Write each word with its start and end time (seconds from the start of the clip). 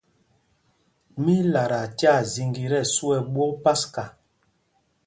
Mí 1.23 1.31
í 1.41 1.45
lataa 1.53 1.85
tyaa 1.99 2.21
zīŋgī 2.31 2.65
tí 2.71 2.77
ɛsu 2.81 3.05
ɛ 3.17 3.19
ɓwok 3.33 3.53
paska. 3.63 4.03